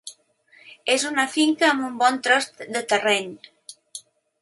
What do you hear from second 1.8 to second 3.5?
un bon tros de terreny.